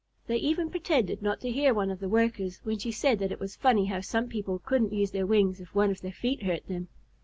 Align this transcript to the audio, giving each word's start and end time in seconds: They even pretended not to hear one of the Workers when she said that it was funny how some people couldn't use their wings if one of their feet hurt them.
They 0.25 0.37
even 0.37 0.71
pretended 0.71 1.21
not 1.21 1.41
to 1.41 1.51
hear 1.51 1.75
one 1.75 1.91
of 1.91 1.99
the 1.99 2.09
Workers 2.09 2.59
when 2.63 2.79
she 2.79 2.91
said 2.91 3.19
that 3.19 3.31
it 3.31 3.39
was 3.39 3.55
funny 3.55 3.85
how 3.85 4.01
some 4.01 4.27
people 4.29 4.57
couldn't 4.57 4.93
use 4.93 5.11
their 5.11 5.27
wings 5.27 5.61
if 5.61 5.75
one 5.75 5.91
of 5.91 6.01
their 6.01 6.11
feet 6.11 6.41
hurt 6.41 6.67
them. 6.67 6.87